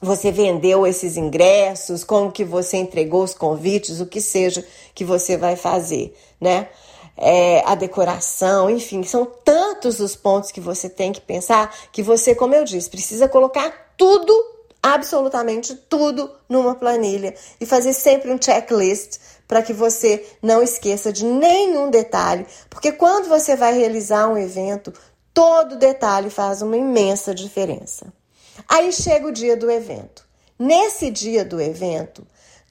você 0.00 0.30
vendeu 0.30 0.86
esses 0.86 1.16
ingressos, 1.16 2.04
como 2.04 2.30
que 2.30 2.44
você 2.44 2.76
entregou 2.76 3.24
os 3.24 3.34
convites, 3.34 4.00
o 4.00 4.06
que 4.06 4.20
seja 4.20 4.64
que 4.94 5.04
você 5.04 5.36
vai 5.36 5.56
fazer, 5.56 6.16
né? 6.40 6.68
É, 7.16 7.62
a 7.64 7.74
decoração, 7.74 8.68
enfim, 8.68 9.02
são 9.02 9.24
tantos 9.24 10.00
os 10.00 10.16
pontos 10.16 10.50
que 10.50 10.60
você 10.60 10.88
tem 10.88 11.12
que 11.12 11.20
pensar 11.20 11.72
que 11.92 12.02
você, 12.02 12.34
como 12.34 12.54
eu 12.54 12.64
disse, 12.64 12.90
precisa 12.90 13.28
colocar 13.28 13.92
tudo, 13.96 14.34
absolutamente 14.82 15.74
tudo, 15.74 16.30
numa 16.48 16.74
planilha 16.74 17.34
e 17.60 17.66
fazer 17.66 17.92
sempre 17.92 18.32
um 18.32 18.40
checklist 18.40 19.18
para 19.46 19.62
que 19.62 19.72
você 19.72 20.26
não 20.42 20.62
esqueça 20.62 21.12
de 21.12 21.24
nenhum 21.24 21.90
detalhe, 21.90 22.46
porque 22.68 22.92
quando 22.92 23.28
você 23.28 23.54
vai 23.54 23.76
realizar 23.76 24.26
um 24.26 24.36
evento, 24.36 24.92
todo 25.32 25.76
detalhe 25.76 26.30
faz 26.30 26.62
uma 26.62 26.76
imensa 26.76 27.34
diferença. 27.34 28.12
Aí 28.68 28.92
chega 28.92 29.26
o 29.26 29.32
dia 29.32 29.56
do 29.56 29.70
evento. 29.70 30.24
Nesse 30.58 31.10
dia 31.10 31.44
do 31.44 31.60
evento, 31.60 32.26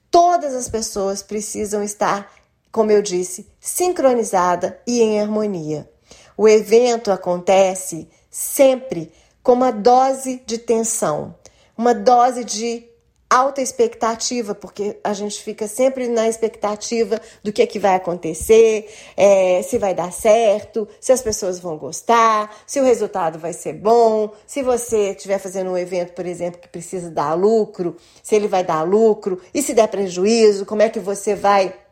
todas 0.09 0.53
as 0.53 0.69
pessoas 0.69 1.21
precisam 1.21 1.83
estar 1.83 2.31
como 2.73 2.91
eu 2.91 3.03
disse, 3.03 3.47
sincronizada 3.59 4.81
e 4.85 4.99
em 4.99 5.21
harmonia. 5.21 5.87
O 6.35 6.49
evento 6.49 7.11
acontece 7.11 8.09
sempre 8.31 9.11
com 9.43 9.53
uma 9.53 9.71
dose 9.71 10.41
de 10.43 10.57
tensão, 10.57 11.35
uma 11.77 11.93
dose 11.93 12.43
de 12.43 12.89
alta 13.29 13.61
expectativa, 13.61 14.55
porque 14.55 14.97
a 15.03 15.13
gente 15.13 15.41
fica 15.41 15.67
sempre 15.67 16.07
na 16.07 16.27
expectativa 16.27 17.21
do 17.43 17.53
que 17.53 17.61
é 17.61 17.67
que 17.67 17.77
vai 17.77 17.93
acontecer, 17.95 18.91
é, 19.15 19.61
se 19.61 19.77
vai 19.77 19.93
dar 19.93 20.11
certo, 20.11 20.87
se 20.99 21.11
as 21.11 21.21
pessoas 21.21 21.59
vão 21.59 21.77
gostar, 21.77 22.55
se 22.65 22.79
o 22.79 22.83
resultado 22.83 23.37
vai 23.37 23.53
ser 23.53 23.73
bom, 23.73 24.31
se 24.47 24.63
você 24.63 25.11
estiver 25.11 25.37
fazendo 25.37 25.71
um 25.71 25.77
evento, 25.77 26.13
por 26.13 26.25
exemplo, 26.25 26.59
que 26.59 26.67
precisa 26.67 27.11
dar 27.11 27.35
lucro, 27.35 27.97
se 28.23 28.35
ele 28.35 28.47
vai 28.47 28.63
dar 28.63 28.81
lucro, 28.81 29.39
e 29.53 29.61
se 29.61 29.75
der 29.75 29.87
prejuízo, 29.87 30.65
como 30.65 30.81
é 30.81 30.89
que 30.89 30.99
você 30.99 31.35
vai 31.35 31.82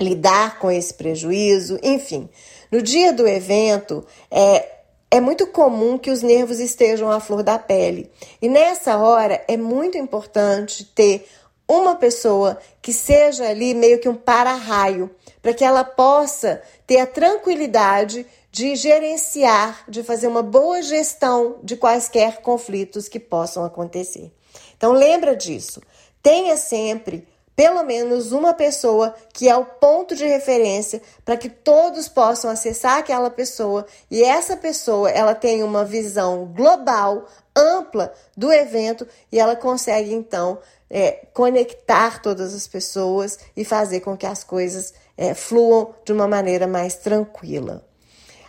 lidar 0.00 0.58
com 0.58 0.70
esse 0.70 0.94
prejuízo, 0.94 1.78
enfim. 1.82 2.28
No 2.70 2.82
dia 2.82 3.12
do 3.12 3.26
evento, 3.26 4.04
é, 4.30 4.68
é 5.10 5.20
muito 5.20 5.46
comum 5.46 5.98
que 5.98 6.10
os 6.10 6.22
nervos 6.22 6.60
estejam 6.60 7.10
à 7.10 7.20
flor 7.20 7.42
da 7.42 7.58
pele. 7.58 8.10
E 8.40 8.48
nessa 8.48 8.98
hora 8.98 9.42
é 9.48 9.56
muito 9.56 9.96
importante 9.96 10.84
ter 10.84 11.26
uma 11.66 11.96
pessoa 11.96 12.58
que 12.80 12.92
seja 12.92 13.48
ali 13.48 13.74
meio 13.74 13.98
que 13.98 14.08
um 14.08 14.14
para-raio, 14.14 15.10
para 15.42 15.52
que 15.52 15.64
ela 15.64 15.84
possa 15.84 16.62
ter 16.86 16.98
a 16.98 17.06
tranquilidade 17.06 18.26
de 18.50 18.74
gerenciar, 18.74 19.84
de 19.86 20.02
fazer 20.02 20.26
uma 20.26 20.42
boa 20.42 20.82
gestão 20.82 21.56
de 21.62 21.76
quaisquer 21.76 22.40
conflitos 22.40 23.08
que 23.08 23.20
possam 23.20 23.64
acontecer. 23.64 24.32
Então 24.76 24.92
lembra 24.92 25.36
disso. 25.36 25.82
Tenha 26.22 26.56
sempre 26.56 27.26
pelo 27.58 27.82
menos 27.82 28.30
uma 28.30 28.54
pessoa 28.54 29.12
que 29.32 29.48
é 29.48 29.56
o 29.56 29.64
ponto 29.64 30.14
de 30.14 30.24
referência 30.24 31.02
para 31.24 31.36
que 31.36 31.48
todos 31.48 32.08
possam 32.08 32.48
acessar 32.48 32.98
aquela 32.98 33.30
pessoa 33.30 33.84
e 34.08 34.22
essa 34.22 34.56
pessoa 34.56 35.10
ela 35.10 35.34
tem 35.34 35.64
uma 35.64 35.84
visão 35.84 36.44
global, 36.54 37.26
ampla 37.56 38.14
do 38.36 38.52
evento 38.52 39.08
e 39.32 39.40
ela 39.40 39.56
consegue 39.56 40.14
então 40.14 40.60
é, 40.88 41.26
conectar 41.34 42.22
todas 42.22 42.54
as 42.54 42.68
pessoas 42.68 43.40
e 43.56 43.64
fazer 43.64 44.02
com 44.02 44.16
que 44.16 44.24
as 44.24 44.44
coisas 44.44 44.94
é, 45.16 45.34
fluam 45.34 45.92
de 46.04 46.12
uma 46.12 46.28
maneira 46.28 46.68
mais 46.68 46.94
tranquila. 46.94 47.84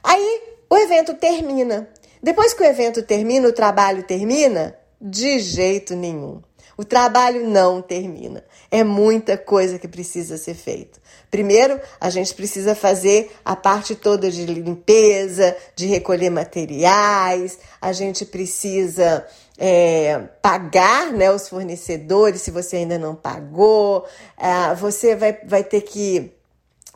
Aí 0.03 0.43
o 0.69 0.77
evento 0.77 1.15
termina. 1.15 1.89
Depois 2.21 2.53
que 2.53 2.61
o 2.61 2.67
evento 2.67 3.01
termina, 3.01 3.47
o 3.47 3.53
trabalho 3.53 4.03
termina? 4.03 4.77
De 5.01 5.39
jeito 5.39 5.95
nenhum. 5.95 6.43
O 6.79 6.85
trabalho 6.85 7.45
não 7.45 7.81
termina. 7.81 8.41
É 8.71 8.85
muita 8.85 9.37
coisa 9.37 9.77
que 9.77 9.85
precisa 9.85 10.37
ser 10.37 10.53
feita. 10.53 10.97
Primeiro, 11.29 11.77
a 11.99 12.09
gente 12.09 12.33
precisa 12.33 12.73
fazer 12.73 13.35
a 13.43 13.53
parte 13.53 13.95
toda 13.95 14.31
de 14.31 14.45
limpeza, 14.45 15.57
de 15.75 15.87
recolher 15.87 16.29
materiais, 16.29 17.59
a 17.81 17.91
gente 17.91 18.25
precisa 18.25 19.27
é, 19.57 20.19
pagar 20.41 21.11
né, 21.11 21.29
os 21.29 21.49
fornecedores 21.49 22.43
se 22.43 22.49
você 22.49 22.77
ainda 22.77 22.97
não 22.97 23.13
pagou, 23.13 24.05
é, 24.37 24.73
você 24.73 25.17
vai, 25.17 25.37
vai 25.45 25.65
ter 25.65 25.81
que 25.81 26.31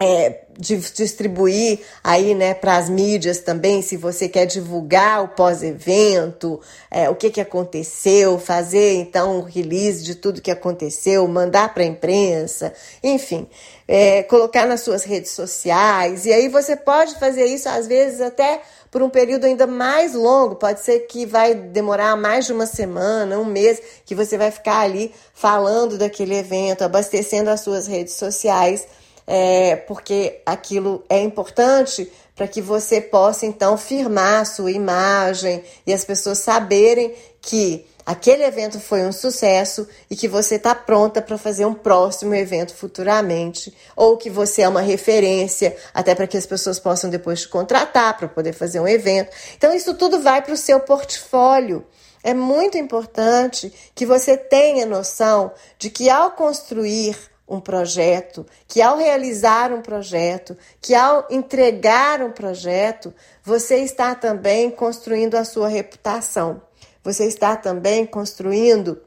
é, 0.03 0.43
distribuir 0.59 1.79
aí, 2.03 2.35
né, 2.35 2.53
para 2.53 2.77
as 2.77 2.89
mídias 2.89 3.39
também, 3.39 3.81
se 3.81 3.95
você 3.95 4.27
quer 4.27 4.45
divulgar 4.45 5.23
o 5.23 5.29
pós-evento, 5.29 6.59
é, 6.91 7.09
o 7.09 7.15
que, 7.15 7.29
que 7.29 7.41
aconteceu, 7.41 8.37
fazer 8.37 8.95
então 8.95 9.39
um 9.39 9.41
release 9.41 10.03
de 10.03 10.15
tudo 10.15 10.41
que 10.41 10.51
aconteceu, 10.51 11.25
mandar 11.27 11.73
para 11.73 11.83
a 11.83 11.85
imprensa, 11.85 12.73
enfim, 13.01 13.47
é, 13.87 14.23
colocar 14.23 14.65
nas 14.65 14.81
suas 14.81 15.03
redes 15.03 15.31
sociais. 15.31 16.25
E 16.25 16.33
aí 16.33 16.49
você 16.49 16.75
pode 16.75 17.15
fazer 17.15 17.45
isso 17.45 17.69
às 17.69 17.87
vezes 17.87 18.19
até 18.19 18.61
por 18.91 19.01
um 19.01 19.09
período 19.09 19.45
ainda 19.45 19.65
mais 19.65 20.13
longo, 20.13 20.55
pode 20.55 20.81
ser 20.81 20.99
que 21.07 21.25
vai 21.25 21.55
demorar 21.55 22.15
mais 22.15 22.45
de 22.45 22.53
uma 22.53 22.67
semana, 22.67 23.39
um 23.39 23.45
mês, 23.45 23.81
que 24.05 24.13
você 24.13 24.37
vai 24.37 24.51
ficar 24.51 24.81
ali 24.81 25.11
falando 25.33 25.97
daquele 25.97 26.35
evento, 26.35 26.83
abastecendo 26.83 27.49
as 27.49 27.61
suas 27.61 27.87
redes 27.87 28.13
sociais 28.13 28.85
é, 29.25 29.75
porque 29.75 30.41
aquilo 30.45 31.03
é 31.09 31.21
importante 31.21 32.11
para 32.35 32.47
que 32.47 32.61
você 32.61 32.99
possa 32.99 33.45
então 33.45 33.77
firmar 33.77 34.41
a 34.41 34.45
sua 34.45 34.71
imagem 34.71 35.63
e 35.85 35.93
as 35.93 36.03
pessoas 36.03 36.39
saberem 36.39 37.13
que 37.41 37.85
aquele 38.05 38.43
evento 38.43 38.79
foi 38.79 39.03
um 39.03 39.11
sucesso 39.11 39.87
e 40.09 40.15
que 40.15 40.27
você 40.27 40.55
está 40.55 40.73
pronta 40.73 41.21
para 41.21 41.37
fazer 41.37 41.65
um 41.65 41.73
próximo 41.73 42.33
evento 42.33 42.73
futuramente, 42.73 43.73
ou 43.95 44.17
que 44.17 44.29
você 44.29 44.63
é 44.63 44.67
uma 44.67 44.81
referência, 44.81 45.75
até 45.93 46.15
para 46.15 46.27
que 46.27 46.37
as 46.37 46.45
pessoas 46.45 46.79
possam 46.79 47.09
depois 47.09 47.41
te 47.41 47.47
contratar 47.47 48.17
para 48.17 48.27
poder 48.27 48.53
fazer 48.53 48.79
um 48.79 48.87
evento. 48.87 49.31
Então, 49.55 49.73
isso 49.73 49.93
tudo 49.93 50.19
vai 50.19 50.41
para 50.41 50.53
o 50.53 50.57
seu 50.57 50.79
portfólio. 50.79 51.85
É 52.23 52.33
muito 52.33 52.77
importante 52.77 53.71
que 53.93 54.05
você 54.05 54.37
tenha 54.37 54.85
noção 54.85 55.51
de 55.77 55.89
que 55.89 56.09
ao 56.09 56.31
construir 56.31 57.32
um 57.53 57.59
projeto, 57.59 58.45
que 58.67 58.81
ao 58.81 58.97
realizar 58.97 59.71
um 59.71 59.81
projeto, 59.81 60.57
que 60.81 60.95
ao 60.95 61.27
entregar 61.29 62.21
um 62.21 62.31
projeto, 62.31 63.13
você 63.43 63.77
está 63.77 64.15
também 64.15 64.71
construindo 64.71 65.35
a 65.35 65.45
sua 65.45 65.67
reputação. 65.67 66.61
Você 67.03 67.25
está 67.25 67.55
também 67.55 68.05
construindo 68.05 69.01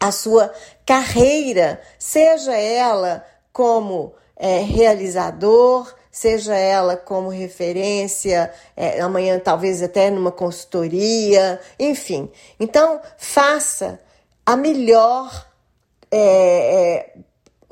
a 0.00 0.10
sua 0.10 0.52
carreira, 0.84 1.80
seja 1.98 2.56
ela 2.56 3.24
como 3.52 4.14
é, 4.36 4.58
realizador, 4.58 5.94
seja 6.10 6.56
ela 6.56 6.96
como 6.96 7.28
referência, 7.28 8.52
é, 8.76 9.00
amanhã 9.00 9.38
talvez 9.38 9.82
até 9.82 10.10
numa 10.10 10.32
consultoria, 10.32 11.60
enfim. 11.78 12.30
Então, 12.58 13.00
faça 13.16 14.00
a 14.44 14.56
melhor 14.56 15.46
é, 16.10 16.18
é, 16.18 17.14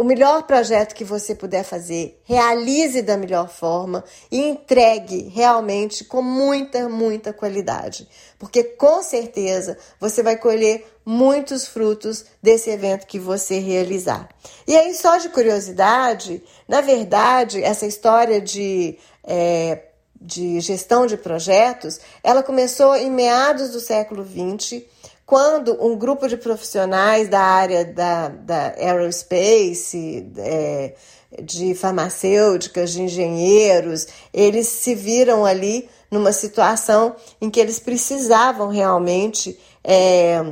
o 0.01 0.03
melhor 0.03 0.45
projeto 0.45 0.95
que 0.95 1.05
você 1.05 1.35
puder 1.35 1.63
fazer, 1.63 2.19
realize 2.25 3.03
da 3.03 3.19
melhor 3.19 3.51
forma 3.51 4.03
e 4.31 4.41
entregue 4.41 5.29
realmente 5.29 6.05
com 6.05 6.23
muita, 6.23 6.89
muita 6.89 7.35
qualidade. 7.35 8.09
Porque 8.39 8.65
com 8.65 9.03
certeza 9.03 9.77
você 10.01 10.23
vai 10.23 10.39
colher 10.39 10.87
muitos 11.05 11.67
frutos 11.67 12.25
desse 12.43 12.71
evento 12.71 13.07
que 13.07 13.19
você 13.19 13.59
realizar. 13.59 14.27
E 14.67 14.75
aí, 14.75 14.95
só 14.95 15.19
de 15.19 15.29
curiosidade, 15.29 16.43
na 16.67 16.81
verdade, 16.81 17.63
essa 17.63 17.85
história 17.85 18.41
de 18.41 18.97
é, 19.23 19.83
de 20.21 20.61
gestão 20.61 21.07
de 21.07 21.17
projetos, 21.17 21.99
ela 22.23 22.43
começou 22.43 22.95
em 22.95 23.11
meados 23.11 23.71
do 23.71 23.81
século 23.81 24.23
XX, 24.23 24.83
quando 25.31 25.81
um 25.81 25.97
grupo 25.97 26.27
de 26.27 26.37
profissionais 26.37 27.29
da 27.29 27.41
área 27.41 27.85
da, 27.85 28.27
da 28.31 28.75
aerospace, 28.77 30.29
é, 30.37 30.95
de 31.41 31.73
farmacêuticas, 31.73 32.91
de 32.91 33.03
engenheiros, 33.03 34.09
eles 34.35 34.67
se 34.67 34.93
viram 34.93 35.45
ali 35.45 35.89
numa 36.11 36.33
situação 36.33 37.15
em 37.41 37.49
que 37.49 37.61
eles 37.61 37.79
precisavam 37.79 38.71
realmente 38.71 39.57
é, 39.85 40.43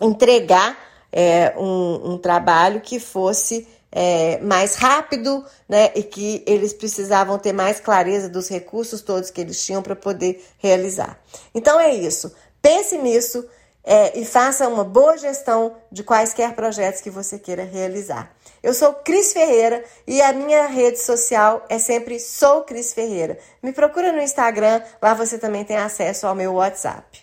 entregar 0.00 0.78
é, 1.12 1.52
um, 1.58 2.12
um 2.12 2.16
trabalho 2.16 2.80
que 2.80 2.98
fosse 2.98 3.68
é, 3.92 4.40
mais 4.40 4.76
rápido, 4.76 5.44
né? 5.68 5.92
E 5.94 6.02
que 6.02 6.42
eles 6.46 6.72
precisavam 6.72 7.38
ter 7.38 7.52
mais 7.52 7.80
clareza 7.80 8.30
dos 8.30 8.48
recursos 8.48 9.02
todos 9.02 9.30
que 9.30 9.42
eles 9.42 9.62
tinham 9.62 9.82
para 9.82 9.94
poder 9.94 10.42
realizar. 10.56 11.22
Então 11.54 11.78
é 11.78 11.94
isso. 11.94 12.34
Pense 12.62 12.96
nisso 12.96 13.46
é, 13.84 14.18
e 14.18 14.24
faça 14.24 14.66
uma 14.66 14.82
boa 14.82 15.16
gestão 15.18 15.76
de 15.92 16.02
quaisquer 16.02 16.54
projetos 16.54 17.00
que 17.00 17.10
você 17.10 17.38
queira 17.38 17.64
realizar. 17.64 18.30
Eu 18.62 18.72
sou 18.72 18.94
Cris 18.94 19.32
Ferreira 19.32 19.84
e 20.06 20.22
a 20.22 20.32
minha 20.32 20.66
rede 20.66 20.98
social 20.98 21.64
é 21.68 21.78
sempre 21.78 22.18
Sou 22.18 22.62
Cris 22.62 22.94
Ferreira. 22.94 23.38
Me 23.62 23.72
procura 23.72 24.10
no 24.10 24.22
Instagram, 24.22 24.80
lá 25.02 25.12
você 25.12 25.36
também 25.36 25.64
tem 25.64 25.76
acesso 25.76 26.26
ao 26.26 26.34
meu 26.34 26.54
WhatsApp. 26.54 27.22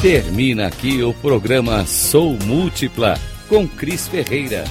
Termina 0.00 0.68
aqui 0.68 1.02
o 1.02 1.12
programa 1.12 1.84
Sou 1.84 2.34
Múltipla 2.44 3.18
com 3.48 3.66
Cris 3.66 4.06
Ferreira. 4.06 4.62